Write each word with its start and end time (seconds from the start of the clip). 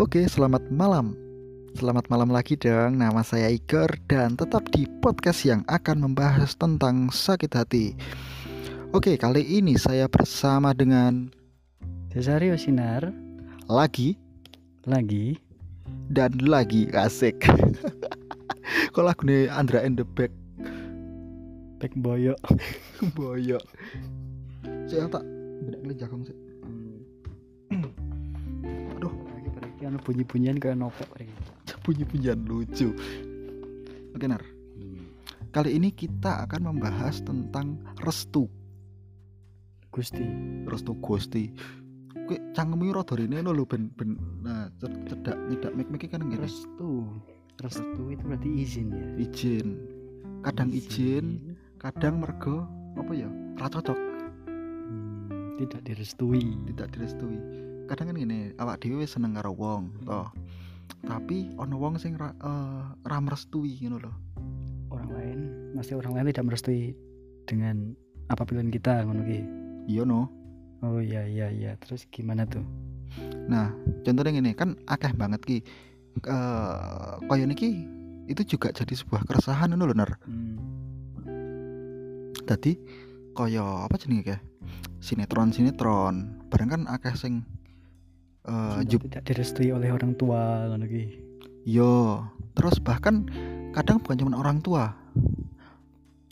Oke, 0.00 0.24
selamat 0.24 0.72
malam. 0.72 1.12
Selamat 1.76 2.08
malam 2.08 2.32
lagi 2.32 2.56
dong. 2.56 2.96
Nama 2.96 3.20
saya 3.20 3.52
Igor 3.52 3.92
dan 4.08 4.40
tetap 4.40 4.64
di 4.72 4.88
podcast 5.04 5.44
yang 5.44 5.60
akan 5.68 6.08
membahas 6.08 6.56
tentang 6.56 7.12
sakit 7.12 7.52
hati. 7.52 7.92
Oke, 8.96 9.20
kali 9.20 9.44
ini 9.44 9.76
saya 9.76 10.08
bersama 10.08 10.72
dengan 10.72 11.28
Cesario 12.08 12.56
Sinar 12.56 13.12
lagi 13.68 14.16
lagi 14.88 15.36
dan 16.08 16.40
lagi 16.40 16.88
asik. 16.96 17.44
Kok 18.96 19.04
lagu 19.04 19.28
nih 19.28 19.52
Andra 19.52 19.84
and 19.84 20.00
the 20.00 20.08
Back 20.08 20.32
Back 21.84 21.92
Boyo 22.00 22.32
Boyo. 23.20 23.60
Saya 24.88 25.04
tak 25.12 25.20
bedak 25.68 26.00
jakong 26.00 26.24
sih. 26.24 26.41
Anu 29.92 30.00
bunyi-bunyian 30.00 30.56
kayak 30.56 30.80
novel 30.80 31.04
pergi. 31.12 31.36
bunyi-bunyian 31.84 32.40
lucu. 32.48 32.96
Oke, 34.16 34.24
Nar. 34.24 34.40
Kali 35.52 35.76
ini 35.76 35.92
kita 35.92 36.48
akan 36.48 36.72
membahas 36.72 37.20
tentang 37.20 37.76
restu. 38.00 38.48
Gusti 39.92 40.24
Restu 40.64 40.96
Gusti. 40.96 41.52
Kowe 42.24 42.36
cangkemmu 42.56 42.96
rada 42.96 43.12
rene 43.12 43.44
lho 43.44 43.68
ben 43.68 43.92
ben 43.92 44.16
nah 44.40 44.72
ced- 44.80 45.12
cedak 45.12 45.36
nyedak 45.52 45.72
mik-mik 45.76 46.08
kan 46.08 46.24
ngene. 46.24 46.40
restu 46.40 47.04
restu 47.60 48.02
itu 48.08 48.22
berarti 48.24 48.48
izin 48.48 48.88
ya 48.88 49.04
Izin. 49.20 49.68
Kadang 50.40 50.72
izin, 50.72 51.54
kadang 51.76 52.24
mergo 52.24 52.64
apa 52.96 53.12
ya? 53.12 53.28
Ra 53.60 53.68
cocok, 53.68 53.98
Hmm, 54.48 55.60
tidak 55.60 55.84
direstui 55.84 56.56
tidak 56.72 56.88
direstui. 56.96 57.36
Kadang 57.90 58.12
kan 58.12 58.16
ngene, 58.16 58.54
awak 58.58 58.80
dhewe 58.82 59.02
wis 59.02 59.14
seneng 59.14 59.34
karo 59.34 59.52
wong, 59.52 59.92
toh. 60.06 60.30
Tapi 61.02 61.50
ono 61.58 61.74
wong 61.80 61.98
sing 61.98 62.14
ra, 62.14 62.30
eh, 62.30 62.84
ra 63.06 63.18
merestui 63.18 63.78
ngono 63.82 63.98
lho. 63.98 64.12
orang 64.92 65.08
lain 65.08 65.38
masih 65.72 65.96
orang 65.96 66.12
lain 66.20 66.36
tidak 66.36 66.52
merestui 66.52 66.92
dengan 67.48 67.96
apa 68.28 68.44
pilihan 68.44 68.68
kita 68.68 69.08
ngono 69.08 69.24
ki 69.24 69.40
Iya 69.88 70.04
no. 70.04 70.28
oh 70.84 71.00
iya 71.00 71.24
iya 71.24 71.48
iya 71.48 71.72
terus 71.80 72.04
gimana 72.12 72.44
tuh 72.44 72.60
Nah, 73.48 73.72
contohnya 74.04 74.32
gini 74.32 74.52
kan 74.56 74.76
akeh 74.88 75.12
banget 75.16 75.40
ki 75.44 75.58
eh 76.28 77.12
kaya 77.24 77.44
niki 77.48 77.88
itu 78.28 78.56
juga 78.56 78.72
jadi 78.72 78.92
sebuah 78.92 79.24
keresahan 79.24 79.72
ngono 79.72 79.88
lho, 79.88 79.94
Ner. 79.96 80.12
hmm. 80.28 80.56
Dadi 82.44 82.72
kaya 83.32 83.84
apa 83.88 83.96
jenenge 83.96 84.24
kayak 84.28 84.42
sinetron-sinetron. 85.00 86.44
Bareng 86.52 86.68
kan 86.70 86.82
akeh 86.88 87.16
sing 87.16 87.44
eh 88.42 88.82
Cinta 88.82 88.90
jup 88.90 89.00
tidak 89.06 89.22
direstui 89.28 89.70
oleh 89.70 89.90
orang 89.94 90.18
tua 90.18 90.66
ngono 90.70 90.86
ki 90.86 91.04
yo. 91.66 92.26
Terus 92.52 92.82
bahkan 92.82 93.26
kadang 93.72 94.02
bukan 94.02 94.18
cuma 94.18 94.38
orang 94.38 94.58
tua. 94.60 94.92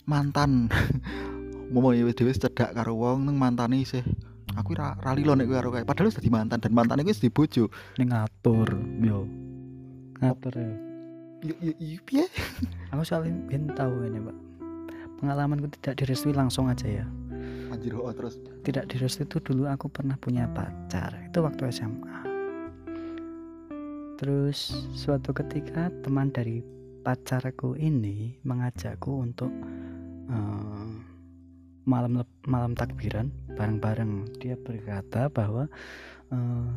Mantan. 0.05 0.67
Momo 1.73 1.95
ya 1.95 2.03
dhewe 2.11 2.35
cedak 2.35 2.75
karo 2.75 2.99
wong 2.99 3.31
nang 3.31 3.39
mantane 3.39 3.79
isih 3.87 4.03
aku 4.59 4.75
ra 4.75 4.99
ra 4.99 5.15
lilo 5.15 5.39
nek 5.39 5.47
karo 5.47 5.71
kae. 5.71 5.87
Padahal 5.87 6.11
wis 6.11 6.19
dadi 6.19 6.27
mantan 6.27 6.59
dan 6.59 6.75
mantane 6.75 7.07
wis 7.07 7.23
dibojo. 7.23 7.71
ini 7.95 8.11
ngatur 8.11 8.75
yo 9.07 9.31
ngatur 10.19 10.55
yo 10.59 10.75
Yo 11.41 11.55
yo 11.79 11.99
piye? 12.05 12.27
aku 12.93 13.01
soalnya 13.07 13.33
ben 13.49 13.71
tahu 13.73 14.05
ini 14.05 14.21
pak 14.21 14.37
pengalamanku 15.23 15.73
tidak 15.81 16.05
direstui 16.05 16.37
langsung 16.37 16.69
aja 16.69 16.85
ya 16.85 17.07
Anjir 17.71 17.95
oh, 17.95 18.11
terus. 18.11 18.43
tidak 18.67 18.91
direstui 18.91 19.25
itu 19.25 19.39
dulu 19.39 19.71
aku 19.71 19.87
pernah 19.87 20.19
punya 20.19 20.51
pacar. 20.51 21.15
Itu 21.31 21.47
waktu 21.47 21.71
SMA 21.71 22.31
terus 24.21 24.77
suatu 24.93 25.33
ketika 25.33 25.89
teman 26.05 26.29
dari 26.29 26.61
pacarku 27.01 27.73
ini 27.81 28.37
mengajakku 28.45 29.25
untuk 29.25 29.49
eh, 30.29 30.89
malam 31.89 32.21
malam 32.45 32.77
takbiran 32.77 33.33
bareng-bareng. 33.57 34.29
Dia 34.37 34.61
berkata 34.61 35.33
bahwa 35.33 35.73
eh, 36.29 36.71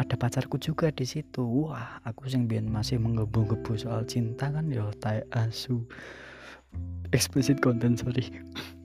ada 0.00 0.14
pacarku 0.16 0.56
juga 0.56 0.88
di 0.88 1.04
situ. 1.04 1.44
Wah 1.68 2.00
aku 2.08 2.32
sing 2.32 2.48
biyen 2.48 2.72
masih 2.72 2.96
menggebu-gebu 2.96 3.76
soal 3.76 4.08
cinta 4.08 4.48
kan 4.48 4.72
yo 4.72 4.88
tai 4.96 5.20
asu 5.36 5.84
explicit 7.10 7.58
content 7.58 7.98
sorry 7.98 8.26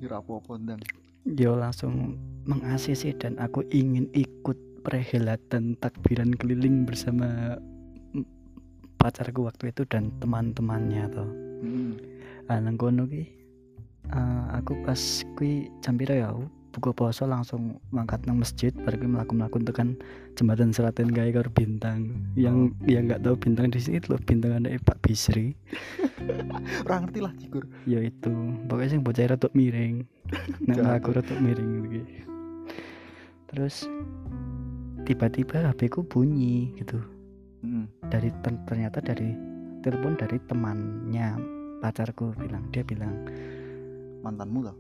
ora 0.06 0.22
apa-apa 0.22 0.53
ndang. 0.62 0.81
Yo 1.25 1.57
langsung 1.57 2.22
mengasisi 2.46 3.09
dan 3.18 3.34
aku 3.41 3.66
ingin 3.73 4.06
ikut 4.13 4.57
perhelatan 4.85 5.73
takbiran 5.81 6.38
keliling 6.38 6.85
bersama 6.85 7.57
pacarku 9.01 9.50
waktu 9.50 9.74
itu 9.74 9.85
dan 9.90 10.13
teman-temannya 10.22 11.09
toh. 11.09 11.29
Hmm. 11.66 11.97
Ah 12.45 12.62
nang 12.62 12.78
kono 12.78 13.09
ki 13.09 13.25
eh, 14.13 14.45
aku 14.53 14.78
pas 14.85 15.01
kui 15.34 15.66
jam 15.81 15.97
pira 15.97 16.13
ya 16.13 16.29
buka 16.75 16.91
poso 16.91 17.24
langsung 17.24 17.79
mangkat 17.95 18.22
nang 18.28 18.44
masjid 18.44 18.75
baru 18.84 19.00
kui 19.00 19.09
melaku-melaku 19.09 19.63
tekan 19.63 19.95
jembatan 20.35 20.75
Seraten 20.75 21.07
gawe 21.07 21.31
karo 21.31 21.47
bintang 21.56 22.12
yang 22.35 22.75
yang 22.84 23.07
nggak 23.07 23.24
tahu 23.24 23.40
bintang 23.40 23.72
di 23.72 23.79
situ 23.79 24.12
loh 24.12 24.19
bintang 24.19 24.59
ada 24.59 24.75
Pak 24.84 25.00
Bisri 25.00 25.56
Ora 26.88 26.96
ngerti 27.03 27.20
lah 27.20 27.34
Jigur. 27.36 27.68
ya 27.84 28.00
itu. 28.00 28.31
Pokoknya 28.68 28.90
sing 28.92 29.02
bocah 29.03 29.36
rada 29.36 29.48
miring. 29.52 30.08
Nek 30.66 30.78
aku 30.81 31.09
rada 31.16 31.36
miring 31.38 31.72
gitu 31.92 32.14
terus 33.46 33.88
tiba-tiba 35.08 35.64
HP 35.72 35.88
ku 35.88 36.04
bunyi 36.04 36.75
gitu. 36.75 37.00
Hmm. 37.64 37.90
dari 38.14 38.30
ter- 38.46 38.62
ternyata 38.70 39.02
dari 39.02 39.34
telepon 39.81 40.14
dari 40.14 40.38
temannya 40.46 41.34
pacarku 41.81 42.30
bilang 42.38 42.70
dia 42.70 42.86
bilang 42.86 43.25
Mantanmu 44.22 44.59
loh. 44.62 44.78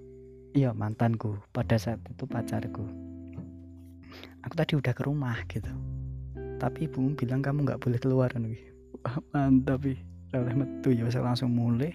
iya 0.51 0.69
mantanku. 0.75 1.39
Pada 1.49 1.79
saat 1.79 2.03
itu 2.05 2.27
pacarku. 2.27 2.83
Aku 4.43 4.53
tadi 4.53 4.77
udah 4.77 4.93
ke 4.93 5.01
rumah 5.01 5.39
gitu. 5.49 5.71
Tapi 6.59 6.85
ibumu 6.85 7.15
bilang 7.15 7.39
kamu 7.39 7.63
nggak 7.65 7.81
boleh 7.81 7.99
keluar 8.01 8.29
nih 8.35 8.59
mantap 9.33 9.87
ih 9.87 9.97
oleh 10.33 10.55
metu 10.57 10.89
ya 10.95 11.05
saya 11.13 11.27
langsung 11.27 11.53
mulai 11.53 11.93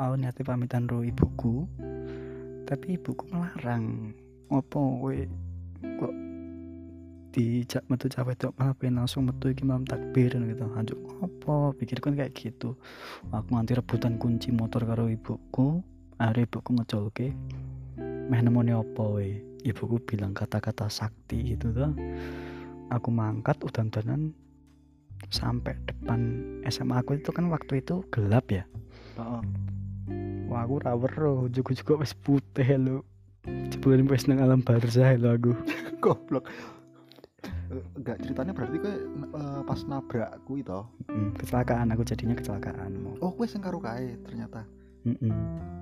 aku 0.00 0.16
niatnya 0.16 0.44
pamitan 0.48 0.88
ro 0.88 1.04
ibuku 1.04 1.68
tapi 2.64 2.94
ibuku 2.94 3.26
melarang. 3.28 4.14
Opo 4.50 5.02
we 5.02 5.26
kok 5.98 6.14
dijak 7.30 7.82
metu 7.90 8.06
cawe 8.10 8.32
tok 8.34 8.54
malah 8.58 8.74
pengen 8.74 9.02
langsung 9.02 9.26
metu 9.26 9.50
iki 9.50 9.66
malam 9.66 9.82
takbir 9.82 10.30
gitu. 10.30 10.64
Anjuk 10.78 10.98
opo 11.18 11.74
pikirku 11.74 12.10
kan 12.10 12.16
kayak 12.16 12.32
gitu. 12.32 12.78
Aku 13.34 13.48
nganti 13.50 13.74
rebutan 13.74 14.16
kunci 14.16 14.54
motor 14.54 14.86
karo 14.86 15.10
ibuku. 15.10 15.82
Akhirnya 16.16 16.46
ibuku 16.46 16.70
ngecolke 16.78 17.28
meh 18.30 18.40
nemone 18.46 18.70
opo 18.78 19.18
we 19.18 19.42
ibuku 19.66 19.98
bilang 20.06 20.30
kata-kata 20.30 20.86
sakti 20.86 21.52
gitu 21.54 21.74
tuh 21.74 21.90
aku 22.90 23.08
mangkat 23.10 23.58
udan-udanan 23.62 24.30
sampai 25.28 25.76
depan 25.84 26.20
SMA 26.66 26.96
aku 26.98 27.20
itu 27.20 27.28
kan 27.30 27.52
waktu 27.52 27.84
itu 27.84 28.00
gelap 28.08 28.48
ya 28.48 28.64
Heeh. 29.20 29.42
wah 30.48 30.64
aku 30.64 30.80
ra 30.80 30.96
weruh 30.96 31.46
juga 31.52 31.76
juga 31.76 32.00
wis 32.00 32.16
putih 32.16 32.66
lo 32.80 33.04
jebule 33.68 34.00
wis 34.08 34.24
nang 34.24 34.40
alam 34.40 34.64
barzah 34.64 35.12
lo 35.16 35.36
aku 35.36 35.52
Goblok. 36.02 36.48
Enggak 37.70 38.18
ceritanya 38.24 38.56
berarti 38.56 38.80
kowe 38.80 38.88
eh, 39.36 39.60
pas 39.62 39.80
nabrak 39.84 40.32
kuwi 40.42 40.64
to. 40.64 40.80
Mm, 41.12 41.36
kecelakaan 41.36 41.92
aku 41.92 42.02
jadinya 42.02 42.32
kecelakaan 42.34 43.04
Oh, 43.20 43.30
kowe 43.30 43.44
sing 43.44 43.60
karo 43.60 43.78
kae 43.78 44.16
ternyata. 44.24 44.64
mm 45.04 45.28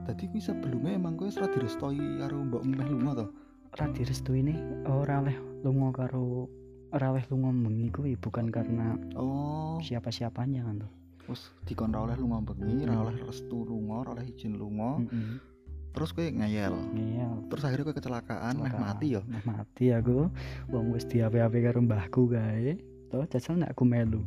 Dadi 0.05 0.27
kuwi 0.27 0.43
sebelumnya 0.43 0.99
emang 0.99 1.15
kowe 1.15 1.31
ora 1.31 1.47
direstoi 1.49 2.19
karo 2.19 2.43
mbokmu 2.45 2.73
meh 2.77 2.89
lunga 2.91 3.13
to. 3.23 3.27
ora 3.73 3.87
direstui 3.95 4.43
nih 4.43 4.59
ora 4.85 5.23
oleh 5.23 5.37
lunga 5.63 5.95
karo 5.95 6.51
ora 6.93 7.13
oleh 7.13 7.25
lunga 7.29 7.53
bengi 7.53 7.89
kuwi 7.93 8.17
bukan 8.17 8.49
karena 8.49 8.97
Oh, 9.19 9.77
siapa-siapanya 9.85 10.65
kan 10.65 10.85
tuh 10.87 10.93
wis 11.29 11.53
dikon 11.69 11.93
ra 11.93 12.09
oleh 12.09 12.17
lunga 12.17 12.41
bengi, 12.41 12.89
ra 12.89 13.05
oleh 13.05 13.21
restu 13.21 13.61
lunga, 13.69 14.01
ra 14.01 14.11
oleh 14.17 14.25
izin 14.33 14.57
lunga. 14.57 15.05
Mm-mm. 15.05 15.37
Terus 15.93 16.17
kowe 16.17 16.25
ngeyel. 16.25 16.73
iya 16.97 17.29
Terus 17.53 17.63
akhirnya 17.69 17.85
kowe 17.85 17.97
kecelakaan, 18.01 18.55
meh 18.65 18.73
mati 18.73 19.07
yo. 19.13 19.21
Meh 19.29 19.45
mati 19.45 19.93
aku 19.93 20.33
wong 20.73 20.97
wis 20.97 21.05
diape-ape 21.05 21.61
karo 21.61 21.85
mbahku 21.85 22.33
kae 22.33 22.81
to 23.13 23.25
jajal 23.29 23.61
nek 23.61 23.73
aku 23.73 23.89
melu 23.89 24.21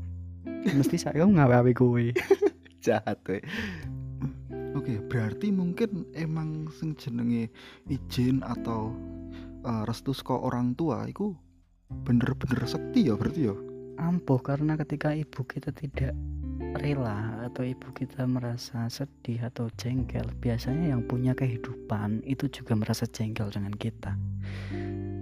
mesti 0.62 0.98
saya 0.98 1.26
ngawe-awe 1.26 1.72
kowe 1.74 2.06
Jahat 2.86 3.22
kowe. 3.26 3.42
Oke, 4.74 4.98
berarti 5.06 5.54
mungkin 5.54 6.10
emang 6.18 6.70
sing 6.74 6.98
jenenge 6.98 7.50
izin 7.90 8.42
atau 8.42 8.94
eh, 9.66 9.84
restu 9.86 10.14
saka 10.14 10.38
orang 10.38 10.74
tua 10.74 11.06
iku 11.06 11.34
bener-bener 12.08 12.62
sekti 12.66 13.08
ya 13.12 13.16
berarti 13.16 13.52
ya. 13.52 13.56
ampuh 14.02 14.42
karena 14.42 14.74
ketika 14.82 15.14
ibu 15.14 15.46
kita 15.46 15.70
tidak 15.76 16.18
rela 16.80 17.44
atau 17.44 17.68
ibu 17.68 17.92
kita 17.92 18.24
merasa 18.24 18.88
sedih 18.88 19.44
atau 19.52 19.68
jengkel 19.76 20.24
biasanya 20.40 20.96
yang 20.96 21.04
punya 21.04 21.36
kehidupan 21.36 22.24
itu 22.24 22.48
juga 22.48 22.80
merasa 22.80 23.04
jengkel 23.10 23.52
dengan 23.52 23.76
kita. 23.76 24.16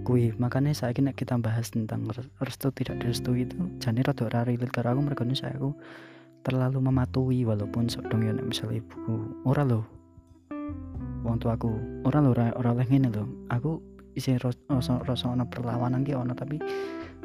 Kui 0.06 0.32
makanya 0.38 0.72
saya 0.72 0.94
nek 0.96 1.18
kita 1.18 1.36
bahas 1.42 1.74
tentang 1.74 2.06
res- 2.08 2.30
restu 2.40 2.70
tidak 2.72 3.02
direstui 3.02 3.44
itu 3.44 3.58
jane 3.82 4.00
rada 4.00 4.22
ora 4.26 4.46
relate 4.46 4.72
karo 4.72 4.94
aku 4.94 5.00
mergo 5.02 5.24
saya 5.34 5.58
aku 5.58 5.74
terlalu 6.46 6.78
mematuhi 6.80 7.44
walaupun 7.44 7.90
sok 7.90 8.08
dong 8.08 8.24
ya 8.24 8.32
misalnya 8.32 8.80
ibuku. 8.80 9.44
Ora 9.44 9.66
lho. 9.66 9.84
Wong 11.20 11.36
tuaku 11.36 11.76
ora 12.08 12.24
lho 12.24 12.32
ora 12.32 12.70
oleh 12.72 12.86
ngene 12.88 13.12
lho. 13.12 13.28
Aku 13.52 13.82
isi 14.20 14.36
ros- 14.36 14.60
rasa 14.68 15.00
rasa 15.00 15.32
ono 15.32 15.48
perlawanan 15.48 16.04
ki 16.04 16.12
ono 16.12 16.36
tapi 16.36 16.60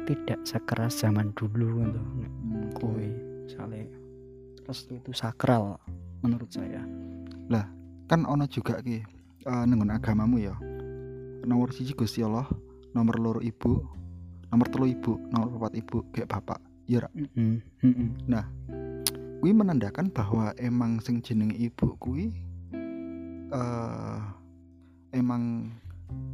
tidak 0.08 0.40
sekeras 0.48 0.96
zaman 1.04 1.36
dulu 1.36 1.84
gitu. 1.84 2.00
Hmm, 2.00 2.72
kui 2.72 3.12
misalnya 3.44 3.84
restu 4.64 4.96
itu 4.96 5.12
sakral 5.12 5.76
menurut 6.24 6.48
saya. 6.48 6.80
Kan 8.06 8.22
ono 8.22 8.46
juga 8.46 8.78
ki 8.80 9.02
nenggon 9.46 9.90
agamamu 9.90 10.38
ya. 10.38 10.54
Nomor 11.42 11.74
siji 11.74 11.90
Gusti 11.94 12.22
Allah 12.22 12.46
nomor 12.94 13.18
loro 13.18 13.40
ibu 13.42 13.82
nomor 14.54 14.66
telu 14.70 14.86
ibu 14.86 15.18
nomor 15.34 15.58
papat 15.58 15.72
ibu 15.74 16.06
kayak 16.14 16.30
bapak. 16.30 16.62
Ya 16.86 17.02
Ra? 17.02 17.10
Mm-mm, 17.10 17.82
mm-mm. 17.82 18.08
kuwi 19.42 19.50
menandakan 19.50 20.06
bahwa 20.14 20.54
emang 20.54 21.02
sing 21.02 21.18
jeneng 21.18 21.50
ibu 21.50 21.98
kuwi 21.98 22.30
eh 23.50 24.18
emang 25.10 25.74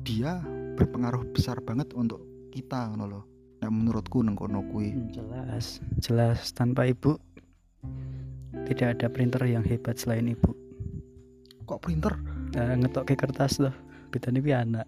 dia 0.02 0.42
berpengaruh 0.76 1.28
besar 1.30 1.60
banget 1.62 1.94
untuk 1.94 2.22
kita 2.52 2.90
ngono 2.92 3.06
loh 3.08 3.24
nah 3.62 3.70
menurutku 3.70 4.26
neng 4.26 4.34
kono 4.34 4.66
kuwi. 4.74 4.90
Hmm, 4.90 5.14
jelas 5.14 5.78
jelas. 6.02 6.50
Tanpa 6.50 6.90
ibu 6.90 7.14
tidak 8.66 8.98
ada 8.98 9.06
printer 9.06 9.42
yang 9.46 9.62
hebat 9.62 9.94
selain 10.02 10.26
ibu. 10.26 10.50
Kok 11.62 11.78
printer? 11.78 12.18
Nah, 12.58 12.74
ngetok 12.74 13.06
ke 13.06 13.14
kertas 13.14 13.62
loh 13.62 13.70
bedanya 14.10 14.42
wi 14.42 14.50
anak. 14.50 14.86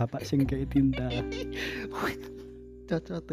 Bapak 0.00 0.24
sing 0.24 0.48
kayak 0.48 0.72
tinta. 0.72 1.12
Cacat 2.88 3.28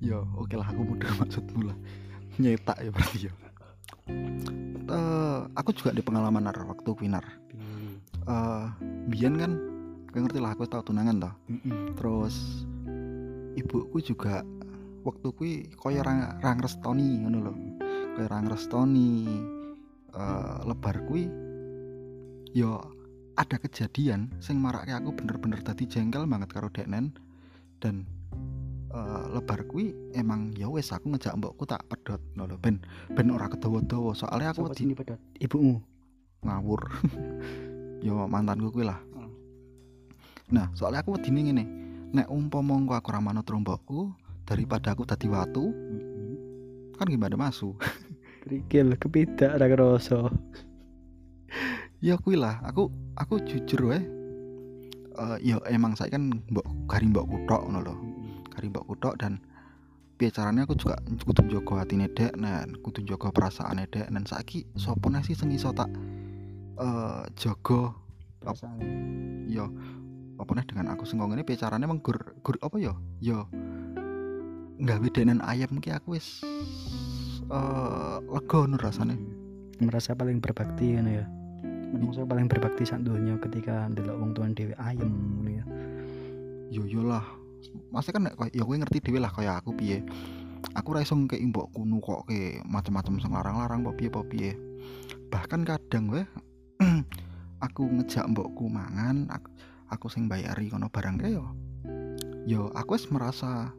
ya 0.00 0.24
oke 0.38 0.54
lah 0.56 0.68
aku 0.72 0.80
mudah 0.96 1.10
maksudmu 1.20 1.68
lah. 1.68 1.76
Nyetak 2.40 2.78
ya 2.80 2.88
berarti 2.88 3.18
ya. 3.28 3.32
Eh, 4.88 5.40
aku 5.52 5.76
juga 5.76 5.92
di 5.92 6.00
pengalaman 6.00 6.48
nar 6.48 6.56
waktu 6.64 6.88
kuinar 6.96 7.24
eh 8.28 8.64
biyen 9.08 9.34
kan 9.40 9.52
kau 10.12 10.20
ngerti 10.24 10.40
lah 10.40 10.52
aku 10.52 10.68
tahu 10.68 10.92
tunangan 10.92 11.16
toh. 11.20 11.34
Mm-mm. 11.48 11.96
terus 11.96 12.64
ibuku 13.56 13.98
juga 14.04 14.44
waktu 15.02 15.28
kui 15.32 15.52
koyo 15.80 16.04
rang, 16.04 16.38
rang 16.44 16.58
restoni 16.60 17.24
ngono 17.24 17.38
lho. 17.48 17.52
Koyo 18.16 18.28
rang 18.28 18.46
restoni 18.48 19.24
eh 20.12 20.58
lebar 20.64 21.04
kui 21.08 21.28
yo 22.56 22.80
ada 23.38 23.56
kejadian 23.60 24.32
sing 24.42 24.58
marake 24.58 24.90
aku 24.90 25.14
bener-bener 25.14 25.62
tadi 25.62 25.86
jengkel 25.86 26.26
banget 26.26 26.50
karo 26.50 26.66
deknen 26.72 27.14
dan 27.78 28.02
eh, 28.90 29.24
lebar 29.30 29.62
kui 29.70 29.94
emang 30.16 30.56
ya 30.58 30.66
wes 30.66 30.90
aku 30.90 31.12
ngejak 31.14 31.36
mbokku 31.38 31.64
tak 31.68 31.84
pedot 31.86 32.20
ngono 32.34 32.56
lho. 32.56 32.56
Ben 32.58 32.82
ben 33.12 33.28
ora 33.30 33.46
kedawa-dawa 33.48 34.12
soalnya 34.16 34.52
aku 34.52 34.68
wedi 34.68 34.96
pedot 34.96 35.20
ibumu. 35.40 35.80
Ngawur 36.46 36.82
yo 38.04 38.28
mantanku 38.30 38.70
kuwi 38.70 38.86
lah. 38.86 39.00
Hmm. 39.14 39.30
nah 40.52 40.66
soalnya 40.74 41.02
aku 41.02 41.18
wedi 41.18 41.30
ngene. 41.30 41.64
Nek 42.08 42.28
umpama 42.32 42.80
aku 42.80 43.12
ora 43.12 43.20
manut 43.20 43.44
rombokku 43.44 44.14
daripada 44.48 44.96
aku 44.96 45.04
dadi 45.04 45.28
watu 45.28 45.68
kan 46.98 47.06
gimana 47.06 47.38
masu 47.38 47.78
kerikil 48.42 48.96
kepidak 48.96 49.54
ra 49.60 49.66
kerasa. 49.68 50.32
Ya 52.00 52.16
kuwi 52.16 52.38
lah 52.38 52.62
aku 52.64 52.90
aku 53.18 53.42
jujur 53.44 53.92
wae 53.92 54.18
Eh 55.18 55.50
ya 55.50 55.58
emang 55.66 55.98
saya 55.98 56.14
kan 56.14 56.30
mbok 56.46 56.62
kari 56.86 57.10
mbok 57.10 57.26
kutok 57.26 57.66
ngono 57.66 57.80
lho. 57.82 57.94
Kari 58.54 58.70
mbok 58.70 58.86
kutok 58.86 59.18
dan 59.18 59.42
piye 60.14 60.30
carane 60.30 60.62
aku 60.62 60.78
juga 60.78 60.98
kudu 61.26 61.46
njaga 61.46 61.82
atine 61.82 62.06
dek 62.10 62.38
nen 62.38 62.78
kudu 62.82 63.02
njaga 63.02 63.34
perasaane 63.34 63.86
dek 63.90 64.10
nen 64.10 64.26
saiki 64.26 64.66
sapa 64.78 65.10
sih 65.22 65.34
sing 65.34 65.50
iso 65.50 65.70
tak 65.74 65.90
eh 66.78 67.22
jaga 67.34 67.92
perasaan. 68.38 68.78
ya 69.50 69.66
apa 70.38 70.50
nih 70.54 70.66
dengan 70.70 70.94
aku 70.94 71.02
sing 71.02 71.18
ngene 71.18 71.42
piye 71.42 71.58
carane 71.58 71.82
emang 71.82 71.98
gur 71.98 72.38
gur 72.46 72.56
apa 72.62 72.78
ya? 72.78 72.94
Ya 73.18 73.42
nggawe 74.78 75.08
denen 75.10 75.42
ayam 75.42 75.82
ki 75.82 75.90
aku 75.90 76.14
wis 76.14 76.46
eh 77.50 78.16
lega 78.22 78.60
nur 78.70 78.78
rasane. 78.78 79.18
Merasa 79.82 80.14
paling 80.14 80.38
berbakti 80.38 80.94
ngono 80.94 81.10
ya. 81.10 81.26
Menungso 81.88 82.22
paling 82.28 82.46
berbakti 82.46 82.86
sak 82.86 83.02
donya 83.02 83.40
ketika 83.42 83.90
ndelok 83.90 84.16
wong 84.20 84.30
tuan 84.38 84.54
ayem 84.78 85.10
ngono 85.10 85.50
ya. 85.50 85.64
Yo 86.70 86.86
yo 86.86 87.02
lah 87.02 87.24
masih 87.90 88.14
kan 88.14 88.30
ya 88.54 88.62
kowe 88.62 88.76
ngerti 88.78 89.02
dhewe 89.02 89.18
lah 89.18 89.34
kaya 89.34 89.58
aku 89.58 89.74
piye. 89.74 90.06
Aku 90.74 90.94
ra 90.94 91.02
iso 91.02 91.14
ngekeki 91.14 91.50
mbokku 91.50 91.86
nukokke 91.86 92.62
macam-macam 92.66 93.18
sing 93.18 93.30
larang-larang 93.34 93.82
apa 93.82 93.92
piye 93.98 94.10
apa 94.10 94.22
piye. 94.26 94.52
Bahkan 95.30 95.66
kadang 95.66 96.10
we 96.10 96.22
aku 97.66 97.82
ngejak 97.86 98.26
mbokku 98.30 98.70
mangan 98.70 99.26
aku, 99.28 99.48
aku 99.90 100.06
sing 100.10 100.30
bayari 100.30 100.70
kono 100.70 100.90
barang 100.90 101.18
kae 101.18 101.34
yo 101.34 101.46
yo 102.48 102.72
aku 102.72 102.96
wis 102.96 103.10
merasa 103.10 103.70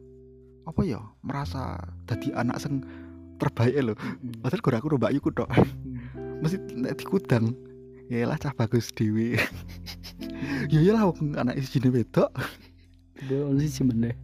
apa 0.68 0.80
ya 0.84 1.00
merasa 1.24 1.80
dadi 2.04 2.30
anak 2.36 2.60
sing 2.60 2.84
terbaik 3.40 3.74
lho 3.80 3.94
padahal 4.44 4.60
gur 4.60 4.74
aku 4.76 4.88
rombak 4.94 5.16
iku 5.16 5.32
tok 5.32 5.48
mesti 6.44 6.60
nek 6.76 7.00
dikudang 7.00 7.56
ya 8.12 8.28
lah 8.28 8.36
cah 8.36 8.52
bagus 8.52 8.92
dhewe 8.92 9.40
ya 10.72 10.78
iyalah 10.78 11.08
wong 11.08 11.34
anak 11.40 11.56
isine 11.56 11.88
wedok 11.88 12.30
Gue 13.28 13.44
ono 13.44 13.60
sih 13.60 13.84
meneh. 13.84 14.16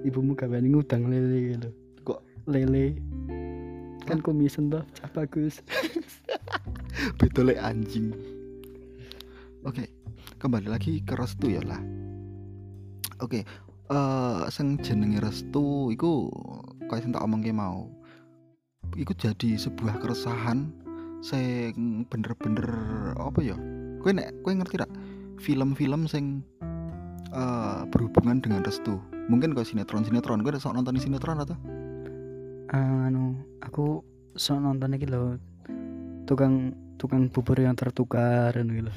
Ibumu 0.00 0.32
gaweane 0.32 0.72
ngutang 0.72 1.12
lele 1.12 1.52
gitu. 1.52 1.68
Kok? 2.08 2.24
lele? 2.48 2.96
Kan 4.08 4.24
komisen 4.24 4.72
toh, 4.72 4.80
cah 4.96 5.08
bagus. 5.12 5.60
lek 7.48 7.60
anjing. 7.60 8.14
Oke 9.64 9.88
kembali 10.38 10.68
lagi 10.68 11.00
ke 11.00 11.16
restu 11.16 11.48
ya 11.48 11.62
lah. 11.64 11.80
Oke 13.24 13.44
eh 13.92 14.40
sing 14.48 14.80
jenenge 14.80 15.20
restu 15.20 15.92
iku 15.92 16.28
kayak 16.88 17.04
sing 17.04 17.12
tak 17.12 17.24
omongke 17.24 17.50
mau. 17.50 17.88
Iku 18.94 19.16
jadi 19.16 19.56
sebuah 19.58 19.98
keresahan 19.98 20.70
sing 21.24 22.04
bener-bener 22.12 22.68
apa 23.16 23.40
ya? 23.40 23.56
Kowe 24.04 24.12
nek 24.12 24.36
kowe 24.44 24.52
ngerti 24.52 24.76
tak? 24.84 24.90
Film-film 25.40 26.06
sing 26.06 26.44
eh 27.32 27.82
berhubungan 27.88 28.44
dengan 28.44 28.60
restu. 28.62 29.00
Mungkin 29.32 29.56
kau 29.56 29.64
sinetron 29.64 30.04
sinetron 30.04 30.44
gue 30.44 30.52
sok 30.60 30.76
nonton 30.76 31.00
sinetron 31.00 31.40
atau? 31.40 31.56
Anu, 32.74 33.40
aku 33.64 34.04
sok 34.36 34.60
nonton 34.60 34.92
iki 34.92 35.08
lho. 35.08 35.40
Tukang 36.28 36.83
tukang 36.96 37.28
bubur 37.30 37.58
yang 37.58 37.74
tertukar 37.76 38.54
anu 38.56 38.86
lho. 38.86 38.94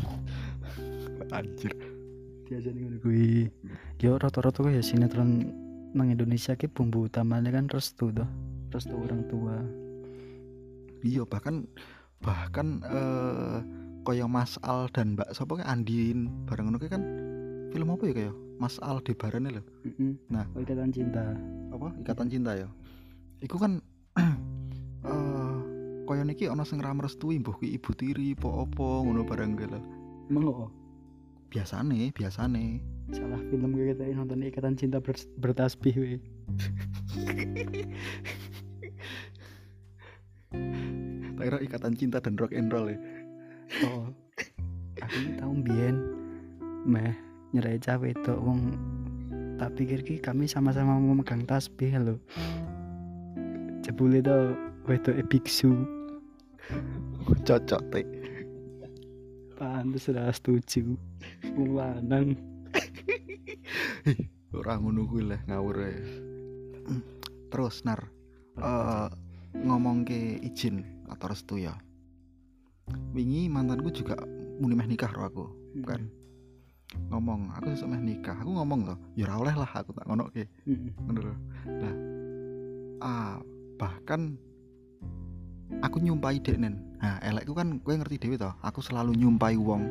anjir 1.34 1.76
Biasanya 2.48 2.80
ngono 2.80 2.98
kuwi. 3.04 3.52
Yo 4.00 4.16
rata-rata 4.16 4.64
ya 4.72 4.80
sinetron 4.80 5.52
nang 5.92 6.08
Indonesia 6.08 6.56
ki 6.56 6.72
bumbu 6.72 7.12
utamanya 7.12 7.52
kan 7.52 7.68
restu 7.68 8.08
toh. 8.16 8.28
Restu 8.72 8.96
orang 8.96 9.28
tua. 9.28 9.60
iya 11.06 11.22
bahkan 11.30 11.70
bahkan 12.26 12.82
eh 12.82 13.62
kaya 14.02 14.26
Mas 14.26 14.58
Al 14.66 14.90
dan 14.90 15.14
Mbak 15.14 15.30
sapa 15.36 15.62
kayak 15.62 15.70
Andin 15.70 16.32
bareng 16.50 16.72
ngono 16.72 16.80
kan 16.82 17.04
film 17.70 17.92
apa 17.94 18.04
ya 18.10 18.14
kayak 18.18 18.36
Mas 18.58 18.82
Al 18.82 18.98
Debaran 19.06 19.46
lho 19.46 19.62
Heeh. 19.86 20.16
Nah. 20.32 20.48
Oh, 20.56 20.64
ikatan 20.64 20.90
cinta. 20.90 21.38
apa 21.70 21.94
Ikatan 22.02 22.28
Cinta 22.32 22.58
ya 22.58 22.68
iku 23.44 23.62
kan 23.62 23.84
kaya 26.18 26.26
niki 26.34 26.50
ana 26.50 26.66
sing 26.66 26.82
ra 26.82 26.98
merestui 26.98 27.38
mbuh 27.38 27.54
kuwi 27.62 27.78
ibu 27.78 27.94
tiri 27.94 28.34
po 28.34 28.66
apa 28.66 29.06
ngono 29.06 29.22
lho 29.22 29.82
Emang 30.34 30.50
kok 30.50 30.74
biasane 31.54 32.10
biasane 32.10 32.82
salah 33.14 33.38
film 33.54 33.78
gue 33.78 33.94
kita 33.94 34.18
nonton 34.18 34.42
ikatan 34.42 34.74
cinta 34.74 34.98
ber- 34.98 35.30
bertasbih 35.38 35.94
we. 35.94 36.14
tak 41.38 41.44
kira 41.46 41.58
Ikatan 41.62 41.94
Cinta 41.94 42.18
dan 42.18 42.34
Rock 42.42 42.58
and 42.58 42.74
Roll 42.74 42.90
ya 42.90 43.00
Oh. 43.86 44.10
aku 44.98 45.16
ini 45.22 45.38
tahu 45.38 45.54
biyen 45.62 45.96
meh 46.82 47.14
nyerai 47.54 47.78
cah 47.78 48.02
wedok 48.02 48.42
wong 48.42 48.74
tak 49.62 49.78
pikir 49.78 50.02
ki 50.02 50.18
kami 50.18 50.50
sama-sama 50.50 50.98
mau 50.98 51.14
megang 51.14 51.46
tasbih 51.46 51.94
lho. 52.00 52.16
Jebule 53.86 54.24
to 54.24 54.56
wedok 54.88 55.20
biksu. 55.28 55.97
Cocok 57.48 57.82
teh 57.92 58.06
Pantes 59.58 60.06
ora 60.14 60.30
setuju. 60.30 60.94
Lanang. 61.58 62.38
ora 64.58 64.78
ngono 64.78 65.10
kuwi 65.10 65.34
lah 65.34 65.42
ngawur 65.50 65.82
ae. 65.82 65.98
Terus 67.50 67.82
nar 67.82 68.06
eh 68.62 69.10
ngomong 69.58 70.06
ke 70.06 70.38
izin 70.46 70.86
atau 71.10 71.34
restu 71.34 71.58
ya. 71.58 71.74
Wingi 73.18 73.50
mantanku 73.50 73.90
juga 73.90 74.22
muni 74.62 74.78
meh 74.78 74.86
nikah 74.86 75.10
karo 75.10 75.26
aku 75.26 75.46
kan 75.82 76.06
ngomong 77.10 77.50
aku 77.58 77.74
sesuk 77.74 77.90
meh 77.98 78.14
nikah. 78.14 78.38
Aku 78.38 78.54
ngomong 78.62 78.94
loh 78.94 78.98
ya 79.18 79.26
ora 79.26 79.42
oleh 79.42 79.56
lah 79.58 79.72
aku 79.74 79.90
tak 79.90 80.06
ngono 80.06 80.30
ke 80.30 80.46
ngono 81.02 81.34
nah 81.82 81.96
ah 83.02 83.36
bahkan 83.82 84.38
aku 85.84 85.98
nyumpai 86.02 86.40
dek 86.42 86.58
nen 86.58 86.76
nah 86.98 87.22
elekku 87.22 87.54
kan 87.54 87.78
gue 87.82 87.94
ngerti 87.94 88.18
dewi 88.28 88.36
toh 88.40 88.54
aku 88.64 88.80
selalu 88.82 89.14
nyumpai 89.16 89.56
wong 89.60 89.84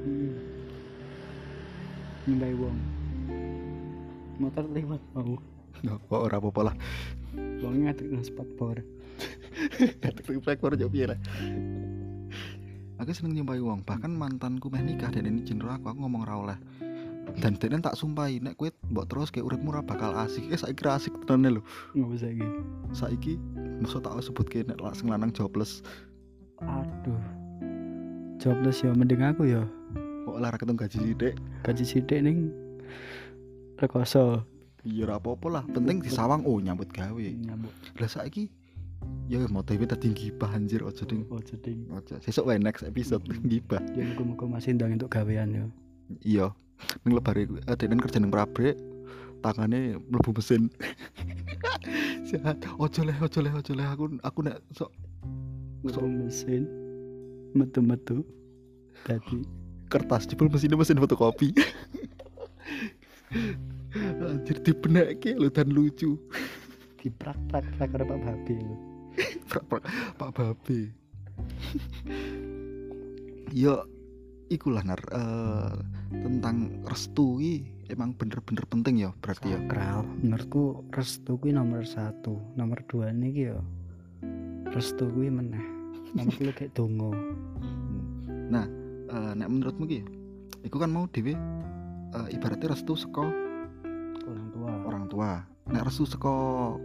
Mm-mm. 0.00 0.32
Nyumbai 2.28 2.54
wong 2.56 2.76
motor 4.40 4.64
lewat 4.72 5.00
mau 5.12 5.36
Nggak, 5.80 5.96
kok 6.12 6.20
ora 6.20 6.36
apa-apa 6.36 6.60
lah 6.72 6.74
wongnya 7.60 7.92
ngaduk 7.92 8.06
nang 8.12 8.24
spot 8.24 8.48
bor 8.56 8.78
Katek 10.00 10.24
refleks 10.24 10.62
baru 10.62 10.78
jauh 10.78 10.92
piye 10.92 11.10
lah. 11.10 11.18
Aku 13.00 13.16
seneng 13.16 13.40
nyumpai 13.40 13.60
wong, 13.64 13.80
bahkan 13.84 14.12
mantanku 14.12 14.68
meh 14.68 14.84
nikah 14.84 15.08
dan 15.08 15.24
ini 15.24 15.40
jenero 15.40 15.72
aku, 15.72 15.92
aku 15.92 15.98
ngomong 16.04 16.24
ra 16.24 16.36
oleh. 16.36 16.58
Dan 17.40 17.56
dene 17.56 17.80
tak 17.80 17.96
sumpahi 17.96 18.42
nek 18.42 18.58
kowe 18.58 18.68
mbok 18.90 19.06
terus 19.08 19.28
kayak 19.32 19.46
uripmu 19.46 19.72
ora 19.72 19.84
bakal 19.84 20.12
asik. 20.16 20.48
Eh 20.50 20.58
saiki 20.58 20.82
ra 20.84 20.98
asik 20.98 21.14
tenan 21.24 21.60
lho. 21.60 21.62
nggak 21.94 22.08
bisa 22.12 22.26
gitu 22.32 22.60
Saiki 22.90 23.38
mesti 23.80 23.98
tak 23.98 24.20
sebut 24.20 24.46
ke 24.46 24.62
nek 24.62 24.78
langsung 24.78 25.08
lanang 25.08 25.32
jobless. 25.32 25.80
aduh 26.60 27.16
jobless 28.36 28.80
ya 28.80 28.92
mending 28.92 29.20
aku 29.20 29.48
ya 29.48 29.64
Kok 30.20 30.36
lara 30.36 30.54
ketemu 30.54 30.76
gaji 30.78 30.98
sithik. 31.00 31.34
gaji 31.64 31.84
sidik 31.84 32.20
ning 32.20 32.52
rekoso 33.76 34.44
Ya 34.80 35.04
ora 35.04 35.20
apa-apa 35.20 35.46
lah, 35.52 35.64
penting 35.68 36.00
disawang 36.00 36.40
oh 36.48 36.56
nyambut 36.56 36.88
gawe. 36.88 37.20
nyambut 37.20 37.68
Lah 38.00 38.08
saiki 38.08 38.48
ya 39.28 39.40
mau 39.48 39.60
dhewe 39.60 39.84
dadi 39.84 40.08
gibah 40.12 40.48
anjir 40.50 40.80
ojo 40.80 41.04
ding. 41.04 41.28
oh 41.28 41.40
jeding 41.40 41.84
Ojo. 41.92 42.16
Sesuk 42.20 42.48
wae 42.48 42.56
next 42.56 42.84
episode 42.84 43.20
gibah. 43.44 43.80
ya 43.92 44.04
muka-muka 44.04 44.48
masih 44.48 44.76
ndang 44.76 44.96
untuk 44.96 45.12
gawean 45.12 45.52
ya 45.52 45.64
Iya. 46.20 46.46
Ning 47.04 47.12
lebare 47.12 47.44
eh 47.44 47.76
dene 47.76 48.00
kerja 48.00 48.18
ning 48.18 48.32
pabrik, 48.32 48.72
tangane 49.40 49.98
mlebu 50.08 50.36
mesin. 50.36 50.68
Sehat. 52.30 52.62
Ojo 52.78 53.00
leh, 53.02 53.16
ojo 53.18 53.40
leh, 53.42 53.52
ojo 53.52 53.72
leh 53.74 53.86
aku 53.88 54.04
aku 54.22 54.38
nek 54.46 54.60
sok 54.76 54.92
Masuk 55.80 56.04
mesin 56.04 56.68
metu-metu 57.56 58.20
tadi 59.08 59.48
kertas 59.88 60.28
jebul 60.28 60.52
mesinnya 60.52 60.76
mesin 60.76 61.00
fotokopi. 61.00 61.56
Anjir 64.20 64.60
dibenekke 64.60 65.34
lho 65.40 65.48
dan 65.48 65.72
lucu. 65.72 66.20
diprak-prak-prak 67.00 67.96
karo 67.96 68.04
Pak 68.04 68.20
Babi 68.20 68.60
lho. 68.60 68.76
Prak, 69.50 69.64
prak, 69.66 69.82
Pak 70.20 70.30
Babe. 70.36 70.92
Yo 73.56 73.88
ikulah 74.52 74.84
nar 74.84 75.00
eh, 75.10 75.74
tentang 76.12 76.84
restu 76.86 77.40
iki 77.40 77.79
emang 77.92 78.14
bener-bener 78.14 78.64
penting 78.66 79.02
ya 79.02 79.10
berarti 79.18 79.52
ya. 79.52 79.58
sakral 79.58 80.06
menurutku 80.22 80.86
restu 80.94 81.36
kuwi 81.36 81.52
nomor 81.54 81.82
satu 81.84 82.38
nomor 82.54 82.82
dua 82.86 83.10
nih 83.10 83.52
ya 83.52 83.58
restu 84.70 85.10
kuwi 85.10 85.28
meneh 85.28 85.62
nomor 86.14 86.34
lu 86.38 86.52
kayak 86.54 86.74
dongo 86.74 87.14
Nah, 88.50 88.66
eh, 89.06 89.32
nek 89.38 89.46
menurutmu 89.46 89.86
ki, 89.86 90.00
iku 90.66 90.82
kan 90.82 90.90
mau 90.90 91.06
dhewe 91.06 91.38
eh, 92.10 92.28
ibaratnya 92.34 92.74
restu 92.74 92.98
saka 92.98 93.22
orang 94.26 94.48
tua 94.50 94.70
orang 94.90 95.04
tua. 95.06 95.30
Nek 95.70 95.86
restu 95.86 96.02
saka 96.02 96.30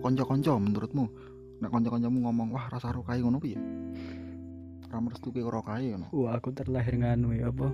kanca-kanca 0.06 0.54
menurutmu, 0.62 1.10
nek 1.58 1.70
kanca-kancamu 1.74 2.22
ngomong 2.22 2.54
wah 2.54 2.70
rasa 2.70 2.94
rokai 2.94 3.18
ngono 3.26 3.42
piye? 3.42 3.58
Ora 4.86 5.02
merestu 5.02 5.34
ke 5.34 5.42
rokai 5.42 5.90
ngono. 5.90 6.08
wah 6.14 6.38
aku 6.38 6.54
terlahir 6.54 7.02
nganu 7.02 7.34
ya 7.34 7.50
apa 7.50 7.68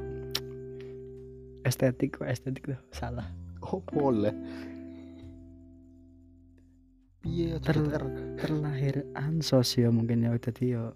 estetik 1.67 2.19
kok 2.19 2.27
estetik 2.27 2.69
tuh. 2.69 2.81
Salah. 2.93 3.27
Oh, 3.61 3.81
boleh. 3.81 4.33
Piye 7.21 7.61
Ter- 7.61 7.85
ter 7.85 8.03
terlahir 8.41 9.05
ansos 9.13 9.77
ya 9.77 9.93
mungkin 9.93 10.25
ya 10.25 10.33
tadi 10.41 10.73
ya 10.73 10.89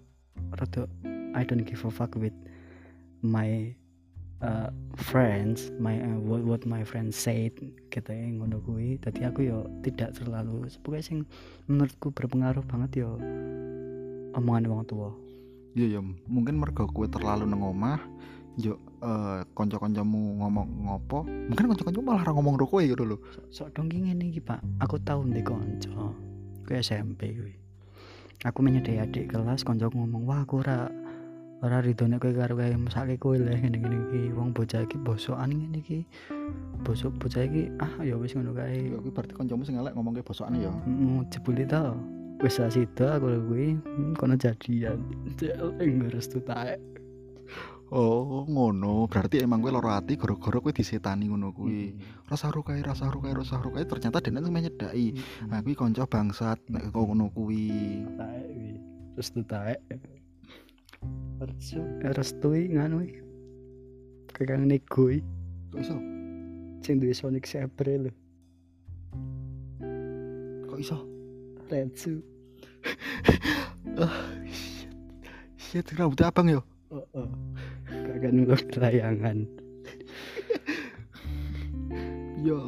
rada 0.58 0.90
I 1.38 1.46
don't 1.46 1.62
give 1.62 1.86
a 1.86 1.90
fuck 1.94 2.18
with 2.18 2.34
my 3.22 3.70
uh, 4.42 4.74
friends 4.98 5.70
my 5.78 6.02
uh, 6.02 6.18
what, 6.18 6.42
what 6.42 6.62
my 6.66 6.82
friends 6.82 7.14
said 7.14 7.54
gitu 7.94 8.10
ya 8.10 8.26
ngono 8.26 8.58
kuwi. 8.66 8.98
Tadi 8.98 9.22
aku 9.22 9.46
ya 9.46 9.62
tidak 9.86 10.18
terlalu 10.18 10.66
pokoknya 10.82 11.04
sing 11.06 11.18
menurutku 11.70 12.10
berpengaruh 12.10 12.66
banget 12.66 13.06
ya 13.06 13.10
omongan 14.34 14.66
wong 14.66 14.82
tua. 14.90 15.14
Iya 15.76 16.00
ya, 16.00 16.00
mungkin 16.24 16.56
mergo 16.56 16.88
kowe 16.88 17.04
terlalu 17.04 17.44
nang 17.44 17.60
omah, 17.60 18.00
yo 18.56 18.80
eh 19.06 19.40
kanca-kancamu 19.54 20.42
ngomong 20.42 20.68
ngopo, 20.90 21.22
mungkin 21.22 21.70
kanca-kancamu 21.70 22.02
malah 22.02 22.26
ora 22.26 22.32
ngomong 22.34 22.58
ro 22.58 22.66
kowe 22.66 22.82
gitu 22.82 23.06
lho. 23.06 23.22
sok 23.54 23.70
dong 23.70 23.86
ki 23.86 24.02
ngene 24.02 24.34
iki 24.34 24.42
Pak. 24.42 24.58
Aku 24.82 24.98
tau 24.98 25.22
ndek 25.22 25.46
kanca 25.46 25.94
kuwi 26.66 26.82
SMP 26.82 27.30
kuwi. 27.38 27.54
Aku 28.42 28.66
menyedai 28.66 29.06
adik 29.06 29.30
kelas 29.30 29.62
kancaku 29.62 29.94
ngomong 30.02 30.26
wah 30.26 30.42
aku 30.42 30.58
ora 30.58 30.90
ora 31.62 31.78
rido 31.86 32.10
nek 32.10 32.18
kowe 32.18 32.34
karo 32.34 32.58
kae 32.58 32.74
mesake 32.74 33.14
kowe 33.22 33.38
leh 33.38 33.54
ngene 33.54 33.78
ngene 33.78 33.96
iki. 34.10 34.22
Wong 34.34 34.50
bocah 34.50 34.82
iki 34.82 34.98
bosokan 34.98 35.54
ngene 35.54 35.78
iki. 35.78 36.02
Bosok 36.82 37.14
bocah 37.22 37.46
iki 37.46 37.70
ah 37.78 38.02
ya 38.02 38.18
wis 38.18 38.34
ngono 38.34 38.58
kae. 38.58 38.90
Ya 38.90 38.98
kuwi 38.98 39.14
berarti 39.14 39.38
kancamu 39.38 39.62
sing 39.62 39.78
elek 39.78 39.94
ngomong 39.94 40.18
ke 40.18 40.26
bosokane 40.26 40.66
ya. 40.66 40.74
mau 40.82 41.22
jebule 41.30 41.62
to. 41.62 41.94
Wis 42.42 42.58
sida 42.58 43.22
aku 43.22 43.38
kuwi. 43.46 43.78
Hmm, 43.78 44.18
kono 44.18 44.34
jadian. 44.34 44.98
Ing 45.78 46.10
restu 46.10 46.42
taek 46.42 46.82
Oh, 47.86 48.42
ngono. 48.50 49.06
Berarti 49.06 49.38
emang 49.46 49.62
kowe 49.62 49.70
loro 49.70 49.94
ati 49.94 50.18
gara-gara 50.18 50.58
kowe 50.58 50.74
disetani 50.74 51.30
ngono 51.30 51.54
kuwi. 51.54 51.94
Rasa 52.26 52.50
rukai, 52.50 52.82
rasa 52.82 53.06
rukai, 53.06 53.30
rasa 53.30 53.62
rukai 53.62 53.86
ternyata 53.86 54.18
dene 54.18 54.42
sing 54.42 54.50
nyedaki. 54.50 55.14
Nah, 55.46 55.62
kuwi 55.62 55.78
kanca 55.78 56.02
bangsat 56.02 56.58
nek 56.66 56.90
kok 56.90 57.06
ngono 57.06 57.30
kuwi. 57.30 58.02
taek 58.18 58.42
kuwi 58.50 58.70
restu 59.16 59.40
taek 59.48 59.80
restu 61.40 61.80
restu 62.02 62.48
iki 62.52 62.74
nganu 62.76 62.96
iki 63.06 63.20
kakang 64.36 64.68
nego 64.68 65.08
iki 65.08 65.24
Kok 65.72 65.80
iso? 65.80 65.96
sing 66.84 67.00
duwe 67.00 67.14
Sonic 67.16 67.48
Sabre 67.48 67.94
lho 67.96 68.12
Kok 70.68 70.78
iso? 70.78 70.98
Retsu 71.72 72.20
Shit, 75.56 75.88
rambut 75.96 76.20
abang 76.22 76.46
yo. 76.52 76.60
heeh 76.92 77.28
kagak 78.06 78.32
nulung 78.32 78.62
layangan. 78.78 79.38
Ya, 82.46 82.62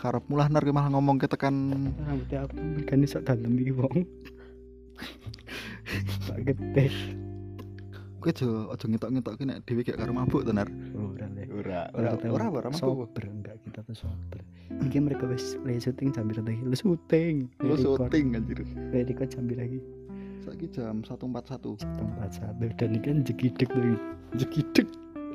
karep 0.00 0.24
mulah 0.32 0.48
nar 0.48 0.64
malah 0.64 0.88
ngomong 0.88 1.20
ke 1.20 1.28
tekan. 1.28 1.92
Rambutnya 2.08 2.48
apa? 2.48 2.56
Kan 2.88 3.04
iso 3.04 3.20
dalem 3.20 3.60
iki 3.60 3.76
wong. 3.76 4.00
Tak 6.24 6.40
gede 6.48 6.88
kowe 8.24 8.32
aja 8.32 8.48
aja 8.72 8.84
ngetok-ngetok 8.88 9.36
nek 9.44 9.60
dhewe 9.68 9.84
gak 9.84 10.00
karo 10.00 10.16
mabuk 10.16 10.48
to 10.48 10.56
nar. 10.56 10.64
ora 10.96 11.28
le 11.28 11.44
Ora, 11.52 11.92
ora 11.92 12.16
ora, 12.24 12.46
ora, 12.48 12.68
mabuk. 12.72 12.80
sober 12.80 13.24
enggak 13.28 13.60
kita 13.68 13.84
tuh 13.84 13.92
sober. 13.92 14.40
Iki 14.80 14.96
mereka 15.04 15.28
wis 15.28 15.60
le 15.60 15.76
syuting 15.76 16.08
jambir 16.08 16.40
lagi 16.40 16.64
lu 16.64 16.72
syuting. 16.72 17.52
Lu 17.60 17.76
syuting 17.76 18.32
anjir. 18.32 18.64
Record 18.96 19.28
jambir 19.28 19.60
lagi 19.60 19.76
Saiki 20.44 20.68
jam 20.76 21.00
1.41. 21.00 21.80
tempat 21.80 22.30
satu 22.36 22.68
dan 22.76 22.88
ini 22.92 23.00
kan 23.00 23.16
jegidek 23.24 23.64
tuh 23.72 23.96
jegidek 24.36 24.84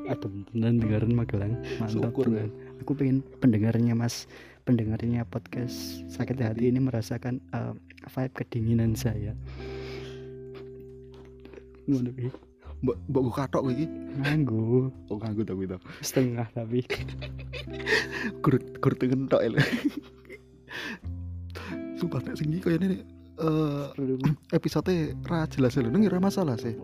aduh 0.06 0.30
tenan 0.54 0.78
dengerin 0.78 1.18
Magelang 1.18 1.58
mantap 1.82 2.14
Syukur, 2.14 2.30
tenan. 2.30 2.54
aku 2.78 2.92
pengen 2.94 3.18
pendengarnya 3.42 3.98
mas 3.98 4.30
pendengarnya 4.70 5.26
podcast 5.26 6.06
sakit 6.14 6.38
hati 6.38 6.70
ini 6.70 6.78
merasakan 6.78 7.42
uh, 7.58 7.74
vibe 8.06 8.34
kedinginan 8.38 8.94
saya 8.94 9.34
ngono 11.90 12.14
ki 12.14 12.30
Mbok 12.80 12.96
mbok 13.12 13.22
gue 13.28 13.36
katok 13.36 13.64
iki. 13.76 13.86
nganggu 14.24 14.88
Oh, 15.12 15.20
nganggo 15.20 15.44
to 15.44 15.52
kuwi 15.52 15.68
to. 15.68 15.76
setengah 16.00 16.48
tapi 16.56 16.80
Gur 18.40 18.56
gur 18.80 18.94
tengen 18.96 19.28
tok 19.28 19.44
lho. 19.52 19.60
Sumpah 22.00 22.24
nek 22.24 22.40
sing 22.40 22.56
iki 22.56 22.64
koyo 22.64 22.80
eh 23.40 23.86
episode 24.52 24.94
ra 25.24 25.48
jelas 25.48 25.76
lho, 25.76 25.88
nang 25.88 26.04
ora 26.04 26.20
masalah 26.20 26.60
sih. 26.60 26.76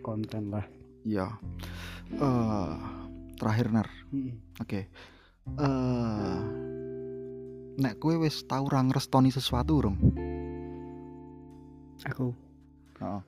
konten 0.00 0.50
lah 0.50 0.64
Iya. 1.00 1.28
Eh 2.12 2.72
terakhir 3.36 3.70
nar. 3.70 3.88
Mm. 4.10 4.32
Oke. 4.58 4.80
Eh 5.56 6.38
nek 7.80 7.96
kowe 7.96 8.12
wis 8.18 8.44
tau 8.44 8.68
ra 8.68 8.82
ngrestoni 8.82 9.30
sesuatu 9.30 9.72
urung? 9.78 9.96
aku 12.00 12.32
Heeh. 12.96 13.22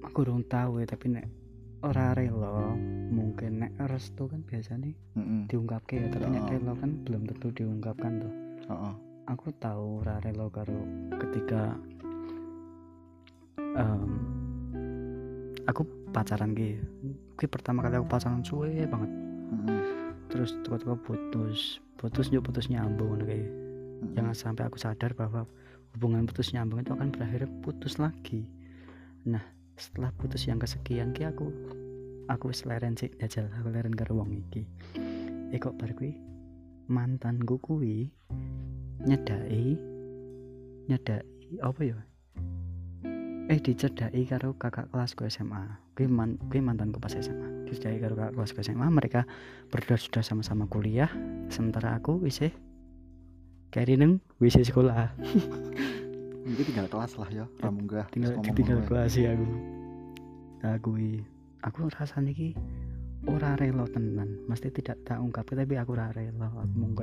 aku 0.00 0.10
kurang 0.14 0.46
tahu 0.46 0.78
ya 0.78 0.86
tapi 0.86 1.10
nek 1.10 1.26
ora 1.82 2.14
rela 2.14 2.70
mungkin 3.10 3.66
nek 3.66 3.74
restu 3.90 4.30
kan 4.30 4.42
biasanya 4.42 4.94
Heeh. 5.14 5.42
diungkapke 5.50 5.98
ya 5.98 6.06
tapi 6.06 6.30
nek 6.30 6.42
Oh. 6.46 6.50
rela 6.50 6.72
kan 6.78 6.90
belum 7.02 7.22
tentu 7.26 7.50
diungkapkan 7.50 8.12
tuh 8.22 8.32
Heeh. 8.66 8.94
Aku 9.30 9.54
tahu 9.62 10.02
ora 10.02 10.18
rela 10.26 10.50
karo 10.50 10.82
ketika 11.22 11.78
em, 13.78 14.12
aku 15.70 15.86
pacaran 16.10 16.50
ki. 16.50 16.82
Ki 17.38 17.46
pertama 17.46 17.86
kali 17.86 18.02
aku 18.02 18.10
pacaran 18.10 18.42
suwe 18.42 18.84
banget. 18.90 19.10
Mm-mm. 19.50 19.82
terus 20.30 20.54
tiba-tiba 20.62 20.94
putus 21.02 21.82
putus 21.98 22.30
yuk 22.30 22.46
putus 22.46 22.70
nyambung 22.70 23.18
kayak 23.26 23.50
Mm-mm. 23.50 24.14
jangan 24.14 24.30
sampai 24.30 24.62
aku 24.70 24.78
sadar 24.78 25.10
bahwa 25.18 25.42
hubungan 25.90 26.22
putus 26.22 26.54
nyambung 26.54 26.86
itu 26.86 26.94
akan 26.94 27.10
berakhir 27.10 27.50
putus 27.66 27.98
lagi. 27.98 28.46
Nah 29.26 29.42
setelah 29.74 30.14
putus 30.14 30.46
yang 30.46 30.62
kesekian 30.62 31.10
ki 31.10 31.26
aku 31.26 31.50
aku 32.30 32.54
wis 32.54 32.62
leren 32.62 32.94
sih 32.94 33.10
jajal 33.18 33.50
aku 33.58 33.74
leren 33.74 33.90
karo 33.90 34.22
wong 34.22 34.30
iki. 34.38 34.62
Eh 35.50 35.58
kok 35.58 35.74
bar 35.74 35.90
kuwi 35.98 36.14
mantanku 36.86 37.58
kuwi 37.58 38.14
nyedai 39.04 39.78
nyedai 40.90 41.56
apa 41.64 41.80
ya? 41.80 41.98
Eh 43.50 43.58
dicedai 43.58 44.22
karo 44.30 44.54
kakak 44.54 44.94
kelasku 44.94 45.26
SMA 45.26 45.90
kuwi 45.98 46.06
man, 46.06 46.38
kuwi 46.46 46.62
mantanku 46.62 47.02
pas 47.02 47.10
SMA 47.10 47.66
dicedai 47.66 47.98
karo 47.98 48.14
kakak 48.14 48.38
kelasku 48.38 48.58
SMA 48.62 48.86
mereka 48.92 49.26
berdua 49.72 49.98
sudah 49.98 50.22
sama-sama 50.22 50.70
kuliah. 50.70 51.10
Sementara 51.50 51.96
aku 51.98 52.20
wis 52.22 52.44
kari 53.74 53.94
neng 53.98 54.22
wis 54.38 54.54
sekolah. 54.54 55.10
Ini 56.40 56.62
tinggal 56.66 56.88
kelas 56.88 57.14
lah 57.20 57.28
ya, 57.30 57.44
pramunggah. 57.60 58.10
tinggal 58.10 58.34
ngomong 58.34 58.56
tinggal 58.56 58.80
wae. 58.82 58.88
kelas 58.88 59.12
ya 59.14 59.36
aku. 59.36 59.46
Nah 60.64 60.76
kuwi 60.82 61.22
aku 61.62 61.86
rasanya 61.92 62.32
ki 62.32 62.56
ora 63.28 63.54
rela 63.54 63.86
tenan. 63.86 64.40
Mesti 64.48 64.72
tidak 64.72 64.98
tak 65.04 65.20
ungkap 65.20 65.46
tapi 65.46 65.74
aku 65.76 65.94
ora 65.94 66.10
rela. 66.10 66.48
Aku 66.50 66.74
mung 66.74 66.96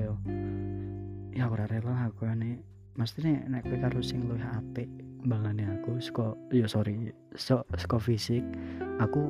ya 1.37 1.45
aku 1.45 1.53
ora 1.53 1.69
rela 1.69 2.09
aku 2.09 2.25
ane. 2.25 2.57
Mesti 2.97 3.21
nek 3.21 3.41
nek 3.45 3.61
kowe 3.69 3.77
karo 3.77 4.01
sing 4.01 4.25
luwih 4.25 4.41
apik 4.41 4.89
bangane 5.21 5.69
aku 5.69 6.01
saka 6.01 6.33
ya 6.49 6.65
sorry 6.65 7.13
so, 7.37 7.61
saka 7.77 8.01
fisik 8.01 8.41
aku 8.97 9.29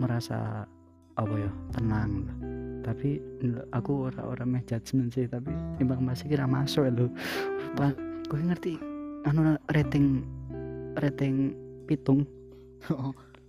merasa 0.00 0.64
apa 1.20 1.34
ya 1.36 1.52
tenang. 1.76 2.24
Lah. 2.24 2.38
tapi 2.86 3.18
aku 3.74 4.06
ora 4.08 4.22
ora 4.22 4.46
meh 4.46 4.62
judgement 4.62 5.10
sih 5.10 5.26
tapi 5.26 5.50
timbang 5.76 6.00
masih 6.00 6.32
kira 6.32 6.48
masuk 6.48 6.88
lho. 6.88 7.12
Pak 7.76 7.92
kowe 8.32 8.40
ngerti 8.40 8.80
anu 9.28 9.60
rating 9.76 10.24
rating 10.96 11.52
pitung? 11.84 12.24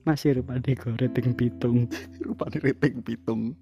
Masih 0.07 0.39
rupane 0.39 0.71
go 0.75 0.91
rating 0.95 1.35
pitung. 1.35 1.87
Rupane 2.25 2.57
rating 2.63 2.99
pitung. 3.03 3.55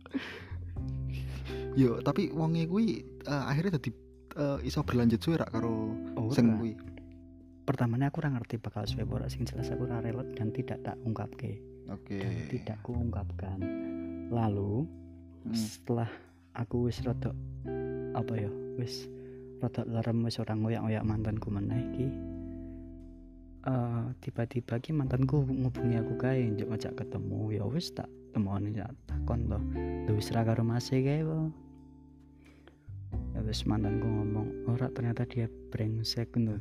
Yo 1.74 2.00
tapi 2.02 2.30
wonge 2.34 2.66
kuwi 2.70 3.02
eh, 3.26 3.44
akhirnya 3.50 3.82
dadi 3.82 4.05
eh, 4.36 4.60
iso 4.64 4.84
berlanjut 4.84 5.20
suwe 5.20 5.36
rak 5.38 5.50
karo 5.50 5.96
sing 6.30 6.52
Ora. 6.52 6.58
kuwi? 6.60 6.74
Pertamanya 7.66 8.14
aku 8.14 8.22
ora 8.22 8.30
ngerti 8.30 8.56
bakal 8.58 8.86
suwe 8.86 9.04
ora 9.06 9.26
sing 9.26 9.42
jelas 9.44 9.68
aku 9.68 9.84
ora 9.84 9.98
relot 9.98 10.30
dan 10.34 10.52
tidak 10.52 10.80
tak 10.82 10.96
ungkapke. 11.02 11.58
Oke. 11.88 12.18
Dan 12.18 12.34
tidak 12.48 12.78
ku 12.82 12.94
ungkapkan 12.94 13.58
lalu 14.30 14.86
Hmm. 15.46 15.54
setelah 15.54 16.10
aku 16.54 16.90
wis 16.90 16.98
rada 17.02 17.30
apa 18.14 18.34
ya 18.34 18.50
wis 18.76 19.06
rada 19.62 19.86
lerem 19.86 20.26
wis 20.26 20.42
ora 20.42 20.58
ngoyak-ngoyak 20.58 21.06
mantanku 21.06 21.54
meneh 21.54 21.86
ki 21.94 22.08
eh, 23.64 24.06
tiba-tiba 24.22 24.78
ki 24.78 24.90
mantanku 24.90 25.46
ngubungi 25.46 25.98
aku 25.98 26.14
kae 26.18 26.50
njok 26.50 26.70
ngajak 26.74 26.94
ketemu 26.98 27.40
ya 27.54 27.64
wis 27.66 27.94
tak 27.94 28.10
temoni 28.34 28.74
ya 28.74 28.90
takon 29.06 29.46
to 29.46 29.58
"Lho 30.10 30.12
wis 30.14 30.34
ra 30.34 30.42
karo 30.42 30.66
masih 30.66 31.02
kae 31.02 31.22
wis 33.56 33.64
mantanku 33.72 34.04
ngomong 34.04 34.68
ora 34.68 34.92
ternyata 34.92 35.24
dia 35.24 35.48
brengsek 35.72 36.36
ngono 36.36 36.60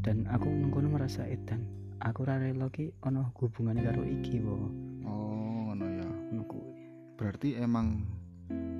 dan 0.00 0.24
aku 0.32 0.48
nunggu 0.48 0.88
merasa 0.88 1.20
edan. 1.28 1.68
Aku 2.00 2.24
ra 2.24 2.40
rela 2.40 2.72
ki 2.72 2.96
ono 3.04 3.28
hubungannya 3.36 3.84
karo 3.84 4.08
iki 4.08 4.40
po 4.40 4.56
oh 5.04 5.68
ngono 5.68 5.84
ya. 5.84 6.08
Ngono 6.32 6.56
berarti 7.12 7.60
emang 7.60 8.08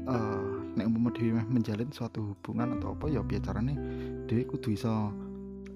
eh 0.08 0.72
nek 0.72 0.88
umpama 0.88 1.12
dhewe 1.12 1.44
menjalin 1.52 1.92
suatu 1.92 2.32
hubungan 2.32 2.80
atau 2.80 2.96
apa 2.96 3.12
ya 3.12 3.20
biar 3.20 3.44
carane 3.44 3.76
dhewe 4.24 4.48
kudu 4.48 4.72
iso 4.72 5.12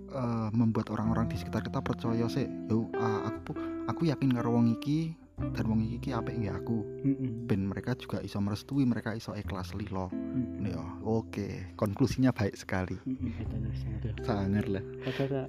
eh, 0.09 0.49
membuat 0.57 0.89
orang-orang 0.89 1.29
di 1.29 1.37
sekitar 1.37 1.69
kita 1.69 1.85
percaya 1.85 2.33
sih 2.33 2.49
yo 2.73 2.89
ah, 2.97 3.29
aku 3.29 3.53
aku 3.93 4.09
yakin 4.09 4.33
karo 4.33 4.57
wong 4.57 4.73
iki 4.73 5.13
dan 5.51 5.65
wong 5.67 5.83
iki 5.83 6.09
ki 6.09 6.11
apik 6.15 6.39
nggih 6.39 6.55
aku. 6.55 6.87
Mm-mm. 7.03 7.51
ben 7.51 7.67
mereka 7.67 7.99
juga 7.99 8.23
iso 8.23 8.39
merestui 8.39 8.87
mereka 8.87 9.19
iso 9.19 9.35
ikhlas 9.35 9.75
lilo. 9.75 10.07
Mm-mm. 10.15 10.71
ya 10.71 10.83
oke 11.03 11.75
konklusinya 11.75 12.31
baik 12.31 12.55
sekali. 12.55 12.95
Lah, 13.03 14.15
sangat 14.23 14.67
lah 14.71 14.85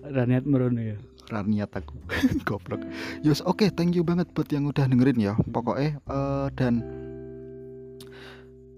Raniat 0.09 0.43
merono 0.49 0.81
ya. 0.81 0.97
niat 1.31 1.71
aku 1.71 1.95
goblok. 2.49 2.81
Yos 3.21 3.45
oke 3.45 3.69
thank 3.77 3.93
you 3.93 4.03
banget 4.03 4.27
buat 4.33 4.49
yang 4.49 4.65
udah 4.65 4.89
dengerin 4.89 5.21
ya. 5.21 5.33
Pokoknya 5.53 6.01
eh, 6.01 6.47
dan 6.57 6.81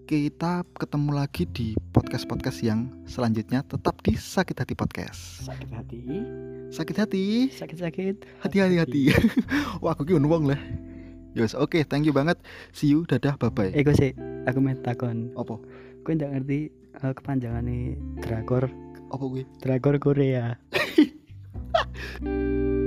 kita 0.05 0.61
ketemu 0.77 1.17
lagi 1.17 1.49
di 1.49 1.73
podcast-podcast 1.89 2.61
yang 2.61 2.93
selanjutnya. 3.09 3.65
Tetap 3.65 4.05
di 4.05 4.13
Sakit 4.13 4.53
Hati 4.61 4.77
Podcast. 4.77 5.49
Sakit 5.49 5.69
hati, 5.73 6.01
sakit 6.69 6.95
hati. 7.01 7.25
Sakit-sakit. 7.49 8.15
hati-hati 8.45 8.75
hati. 8.77 9.01
Wah 9.81 9.97
aku 9.97 10.05
ki 10.05 10.13
wong 10.21 10.45
lah 10.45 10.61
yos 11.35 11.53
oke 11.53 11.83
thank 11.85 12.07
you 12.07 12.15
banget. 12.15 12.39
See 12.71 12.89
you 12.89 13.03
dadah 13.05 13.35
bye 13.35 13.51
bye 13.51 13.69
Eh, 13.69 13.83
gue 13.83 13.93
sih, 13.93 14.15
aku 14.47 14.57
mau 14.57 14.73
takon. 14.79 15.35
apa? 15.35 15.59
Gue 16.01 16.11
nggak 16.15 16.31
ngerti 16.31 16.59
uh, 17.03 17.11
kepanjangannya 17.11 17.99
drakor, 18.23 18.71
apa 19.11 19.23
gue 19.27 19.43
drakor 19.59 19.99
Korea. 19.99 20.55